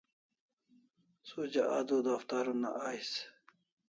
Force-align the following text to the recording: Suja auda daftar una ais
Suja 1.31 1.65
auda 1.75 1.99
daftar 2.07 2.45
una 2.55 2.69
ais 2.93 3.11